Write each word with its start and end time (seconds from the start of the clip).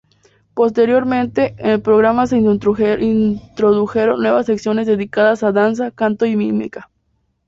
Posteriormente, 0.55 1.53
en 1.59 1.69
el 1.69 1.81
programa 1.83 2.25
se 2.25 2.37
introdujeron 2.39 4.19
nuevas 4.19 4.47
secciones 4.47 4.87
dedicadas 4.87 5.43
a 5.43 5.51
danza, 5.51 5.91
canto 5.91 6.25
y 6.25 6.35
mímica. 6.35 6.89